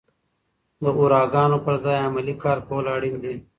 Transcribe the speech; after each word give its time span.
د 0.83 0.83
هوراګانو 0.95 1.57
پر 1.65 1.75
ځای 1.83 1.97
عملي 2.07 2.35
کار 2.43 2.57
کول 2.67 2.85
اړین 2.95 3.15
دي. 3.23 3.35